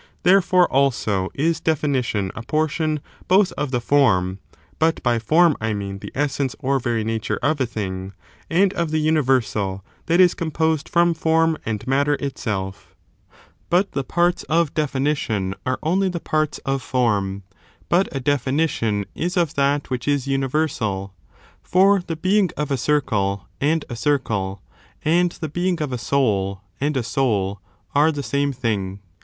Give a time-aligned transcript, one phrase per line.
[0.23, 4.39] Therefore, also, is defi nition a portion both of the form
[4.79, 8.13] (but by form I mean the essence or very nature of a thing)
[8.49, 12.73] and of the universal that is composed from form and matter itsell
[13.69, 17.43] But the parts of definition are only the parts ^ ggcondi of form;
[17.87, 21.13] but a definition is of that which is regaidsthe' universal:
[21.61, 24.63] for the being of a circle and a circle,
[25.05, 27.61] thSg defined and the being of a soul and a soul,
[27.93, 28.99] are the same entering the de thing.